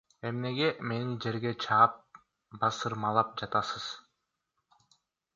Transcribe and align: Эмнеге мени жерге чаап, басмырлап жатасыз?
Эмнеге 0.27 0.69
мени 0.91 1.17
жерге 1.25 1.51
чаап, 1.65 1.99
басмырлап 2.63 3.35
жатасыз? 3.43 3.85